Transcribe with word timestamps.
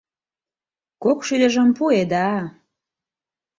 —Кок 1.03 1.19
шюдужым 1.27 1.69
пуэда... 1.77 2.27